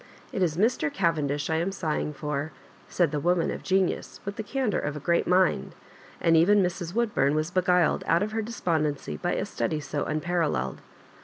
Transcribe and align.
'It 0.33 0.41
is 0.41 0.57
Mr. 0.57 0.91
Cavendisli 0.91 1.51
I 1.53 1.57
am 1.57 1.71
sighing 1.71 2.11
for," 2.11 2.51
said 2.89 3.11
the 3.11 3.19
woman 3.19 3.51
of 3.51 3.61
genius, 3.61 4.19
with 4.25 4.35
the 4.35 4.41
candour 4.41 4.79
of 4.81 4.95
a 4.97 4.99
great 4.99 5.27
mind; 5.27 5.75
and 6.19 6.35
even 6.35 6.63
Mrs. 6.63 6.95
Woodbum 6.95 7.35
was 7.35 7.51
beguiled 7.51 8.03
out 8.07 8.23
of 8.23 8.31
her 8.31 8.41
despondwiey 8.41 9.21
by 9.21 9.33
a 9.35 9.45
study 9.45 9.79
so 9.79 10.03
unparalleled. 10.05 10.81